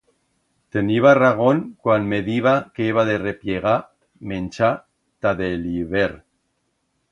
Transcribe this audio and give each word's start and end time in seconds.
Teniba 0.77 1.11
ragón 1.17 1.59
cuan 1.83 2.07
me 2.13 2.19
diba 2.29 2.55
que 2.73 2.81
heba 2.87 3.05
de 3.11 3.17
repllegar 3.25 3.77
menchar 4.31 4.75
ta 5.21 5.37
de 5.43 5.53
l'hibert. 5.63 6.21